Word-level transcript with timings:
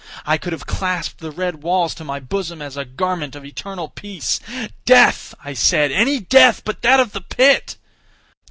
I 0.25 0.39
could 0.39 0.51
have 0.51 0.65
clasped 0.65 1.19
the 1.19 1.29
red 1.29 1.61
walls 1.61 1.93
to 1.93 2.03
my 2.03 2.19
bosom 2.19 2.59
as 2.59 2.75
a 2.75 2.85
garment 2.85 3.35
of 3.35 3.45
eternal 3.45 3.87
peace. 3.87 4.39
"Death," 4.83 5.35
I 5.45 5.53
said, 5.53 5.91
"any 5.91 6.19
death 6.19 6.63
but 6.65 6.81
that 6.81 6.99
of 6.99 7.11
the 7.11 7.21
pit!" 7.21 7.77